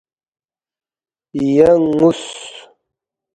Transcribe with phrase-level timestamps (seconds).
[1.59, 2.21] ینگ نُ٘وس